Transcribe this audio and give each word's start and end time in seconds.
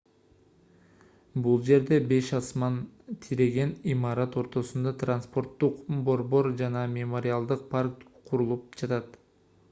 бул 1.47 1.57
жерде 1.65 1.97
беш 2.11 2.29
асман 2.37 2.79
тиреген 3.25 3.73
имарат 3.95 4.37
ортосунда 4.43 4.93
транспорттук 5.03 5.83
борбор 6.07 6.49
жана 6.63 6.83
мемориалдык 6.95 7.67
парк 7.75 8.03
курулуп 8.31 8.81
жатат 8.83 9.15